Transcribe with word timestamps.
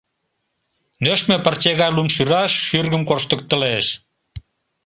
Нӧшмӧ 1.03 1.37
пырче 1.43 1.71
гай 1.79 1.91
лум 1.95 2.07
шӱраш 2.15 2.51
шӱргым 2.67 3.03
корштыктылеш. 3.09 3.85